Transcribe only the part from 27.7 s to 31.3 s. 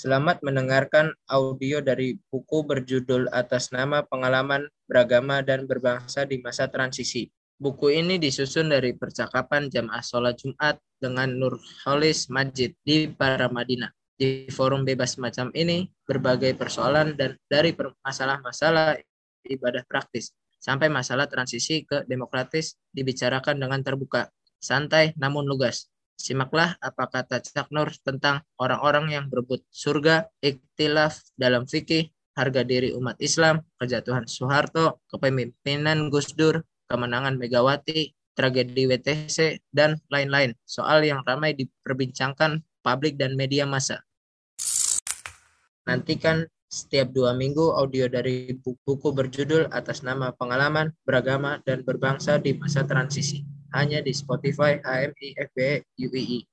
Nur tentang orang-orang yang berebut surga, iktilaf